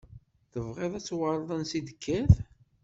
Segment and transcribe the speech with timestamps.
[0.51, 2.31] Tebɣiḍ ad tuɣaleḍ ansa i d-tekkiḍ?